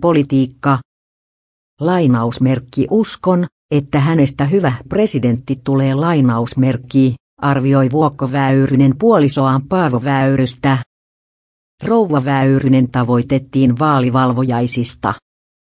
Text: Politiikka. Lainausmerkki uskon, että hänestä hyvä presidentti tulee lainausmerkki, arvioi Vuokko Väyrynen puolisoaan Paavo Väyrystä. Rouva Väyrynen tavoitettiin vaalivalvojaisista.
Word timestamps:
Politiikka. 0.00 0.78
Lainausmerkki 1.80 2.86
uskon, 2.90 3.46
että 3.70 4.00
hänestä 4.00 4.44
hyvä 4.44 4.72
presidentti 4.88 5.56
tulee 5.64 5.94
lainausmerkki, 5.94 7.14
arvioi 7.40 7.90
Vuokko 7.90 8.32
Väyrynen 8.32 8.98
puolisoaan 8.98 9.62
Paavo 9.62 10.00
Väyrystä. 10.04 10.78
Rouva 11.82 12.24
Väyrynen 12.24 12.90
tavoitettiin 12.90 13.78
vaalivalvojaisista. 13.78 15.14